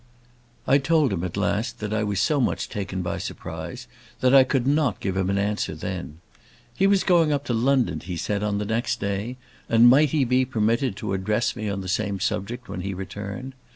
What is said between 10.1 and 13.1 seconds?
be permitted to address me on the same subject when he